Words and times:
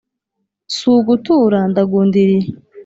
Si 0.73 0.83
ugutura 0.97 1.59
ndagundiriye 1.71 2.47